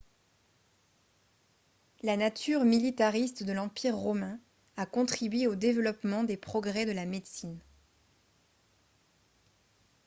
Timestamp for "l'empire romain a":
3.53-4.87